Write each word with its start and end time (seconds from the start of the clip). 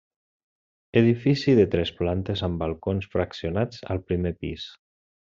Edifici 1.01 1.53
de 1.59 1.65
tres 1.75 1.91
plantes 1.99 2.41
amb 2.47 2.59
balcons 2.65 3.09
fraccionats 3.17 3.83
al 3.97 4.01
primer 4.09 4.33
pis. 4.45 4.65